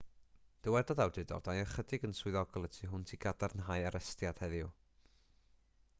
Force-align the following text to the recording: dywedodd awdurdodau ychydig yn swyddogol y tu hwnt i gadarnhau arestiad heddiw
dywedodd 0.67 1.01
awdurdodau 1.05 1.59
ychydig 1.65 2.07
yn 2.09 2.15
swyddogol 2.21 2.65
y 2.69 2.71
tu 2.79 2.91
hwnt 2.93 3.15
i 3.19 3.19
gadarnhau 3.27 3.87
arestiad 3.91 4.45
heddiw 4.47 4.75